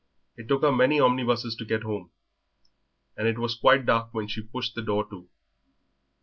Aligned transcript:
It 0.35 0.47
took 0.47 0.63
her 0.63 0.71
many 0.71 0.99
omnibuses 0.99 1.55
to 1.57 1.63
get 1.63 1.83
home, 1.83 2.09
and 3.15 3.27
it 3.27 3.37
was 3.37 3.53
quite 3.53 3.85
dark 3.85 4.11
when 4.15 4.27
she 4.27 4.41
pushed 4.41 4.73
the 4.73 4.81
door 4.81 5.05
to. 5.11 5.29